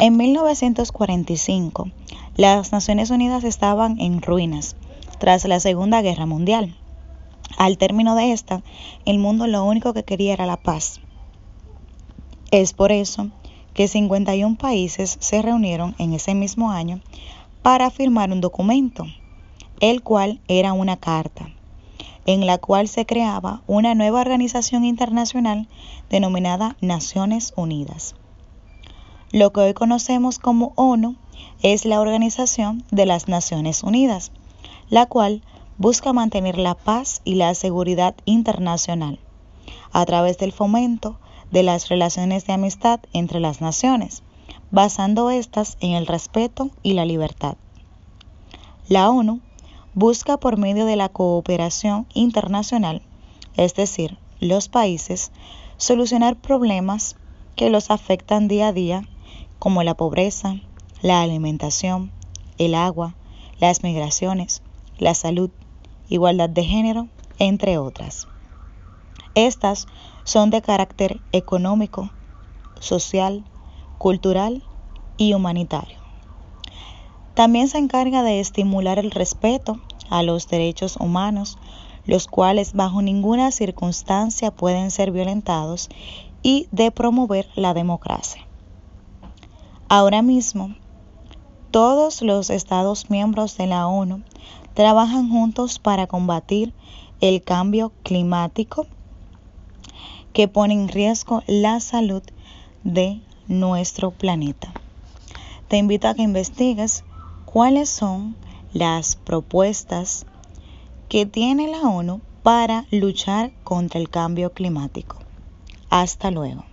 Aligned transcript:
En 0.00 0.16
1945, 0.16 1.90
las 2.36 2.70
Naciones 2.70 3.10
Unidas 3.10 3.42
estaban 3.42 4.00
en 4.00 4.22
ruinas 4.22 4.76
tras 5.18 5.44
la 5.44 5.58
Segunda 5.58 6.02
Guerra 6.02 6.24
Mundial. 6.24 6.76
Al 7.56 7.78
término 7.78 8.14
de 8.14 8.30
esta, 8.30 8.62
el 9.06 9.18
mundo 9.18 9.48
lo 9.48 9.64
único 9.64 9.94
que 9.94 10.04
quería 10.04 10.34
era 10.34 10.46
la 10.46 10.56
paz. 10.56 11.00
Es 12.52 12.74
por 12.74 12.92
eso 12.92 13.30
que 13.74 13.88
51 13.88 14.56
países 14.56 15.16
se 15.18 15.42
reunieron 15.42 15.96
en 15.98 16.12
ese 16.12 16.32
mismo 16.36 16.70
año 16.70 17.00
para 17.62 17.90
firmar 17.90 18.30
un 18.30 18.40
documento, 18.40 19.04
el 19.80 20.04
cual 20.04 20.40
era 20.46 20.74
una 20.74 20.96
carta, 20.96 21.50
en 22.24 22.46
la 22.46 22.58
cual 22.58 22.86
se 22.86 23.04
creaba 23.04 23.62
una 23.66 23.96
nueva 23.96 24.20
organización 24.20 24.84
internacional 24.84 25.66
denominada 26.08 26.76
Naciones 26.80 27.52
Unidas. 27.56 28.14
Lo 29.32 29.52
que 29.52 29.60
hoy 29.60 29.74
conocemos 29.74 30.38
como 30.38 30.72
ONU 30.76 31.16
es 31.62 31.84
la 31.84 32.00
Organización 32.00 32.82
de 32.90 33.04
las 33.04 33.28
Naciones 33.28 33.82
Unidas, 33.82 34.32
la 34.88 35.04
cual 35.04 35.42
busca 35.76 36.14
mantener 36.14 36.56
la 36.56 36.74
paz 36.74 37.20
y 37.24 37.34
la 37.34 37.54
seguridad 37.54 38.14
internacional 38.24 39.18
a 39.92 40.06
través 40.06 40.38
del 40.38 40.52
fomento 40.52 41.18
de 41.50 41.62
las 41.62 41.88
relaciones 41.90 42.46
de 42.46 42.54
amistad 42.54 43.00
entre 43.12 43.38
las 43.38 43.60
naciones, 43.60 44.22
basando 44.70 45.30
estas 45.30 45.76
en 45.80 45.92
el 45.92 46.06
respeto 46.06 46.70
y 46.82 46.94
la 46.94 47.04
libertad. 47.04 47.56
La 48.88 49.10
ONU 49.10 49.40
busca 49.92 50.38
por 50.38 50.56
medio 50.56 50.86
de 50.86 50.96
la 50.96 51.10
cooperación 51.10 52.06
internacional, 52.14 53.02
es 53.56 53.74
decir, 53.74 54.16
los 54.40 54.68
países, 54.70 55.32
solucionar 55.76 56.36
problemas 56.36 57.16
que 57.56 57.68
los 57.68 57.90
afectan 57.90 58.48
día 58.48 58.68
a 58.68 58.72
día, 58.72 59.08
como 59.58 59.82
la 59.82 59.94
pobreza, 59.94 60.56
la 61.02 61.22
alimentación, 61.22 62.12
el 62.58 62.74
agua, 62.74 63.14
las 63.58 63.82
migraciones, 63.82 64.62
la 64.98 65.14
salud, 65.14 65.50
igualdad 66.08 66.48
de 66.48 66.64
género, 66.64 67.08
entre 67.38 67.78
otras. 67.78 68.28
Estas 69.34 69.86
son 70.24 70.50
de 70.50 70.62
carácter 70.62 71.20
económico, 71.32 72.10
social, 72.80 73.44
cultural 73.98 74.62
y 75.16 75.34
humanitario. 75.34 75.98
También 77.34 77.68
se 77.68 77.78
encarga 77.78 78.22
de 78.22 78.40
estimular 78.40 78.98
el 78.98 79.12
respeto 79.12 79.80
a 80.10 80.22
los 80.22 80.48
derechos 80.48 80.96
humanos, 80.96 81.56
los 82.04 82.26
cuales 82.26 82.72
bajo 82.72 83.02
ninguna 83.02 83.52
circunstancia 83.52 84.50
pueden 84.50 84.90
ser 84.90 85.12
violentados, 85.12 85.88
y 86.42 86.68
de 86.70 86.90
promover 86.90 87.48
la 87.54 87.74
democracia. 87.74 88.47
Ahora 89.90 90.20
mismo, 90.20 90.74
todos 91.70 92.20
los 92.20 92.50
Estados 92.50 93.08
miembros 93.08 93.56
de 93.56 93.66
la 93.66 93.86
ONU 93.86 94.20
trabajan 94.74 95.30
juntos 95.30 95.78
para 95.78 96.06
combatir 96.06 96.74
el 97.22 97.42
cambio 97.42 97.92
climático 98.02 98.86
que 100.34 100.46
pone 100.46 100.74
en 100.74 100.88
riesgo 100.88 101.42
la 101.46 101.80
salud 101.80 102.22
de 102.84 103.22
nuestro 103.46 104.10
planeta. 104.10 104.74
Te 105.68 105.78
invito 105.78 106.06
a 106.06 106.14
que 106.14 106.20
investigues 106.20 107.02
cuáles 107.46 107.88
son 107.88 108.36
las 108.74 109.16
propuestas 109.16 110.26
que 111.08 111.24
tiene 111.24 111.66
la 111.66 111.80
ONU 111.88 112.20
para 112.42 112.84
luchar 112.90 113.52
contra 113.64 113.98
el 113.98 114.10
cambio 114.10 114.52
climático. 114.52 115.16
Hasta 115.88 116.30
luego. 116.30 116.64